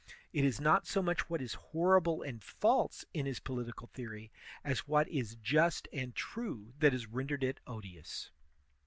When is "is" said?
0.43-0.59, 1.43-1.53, 5.09-5.35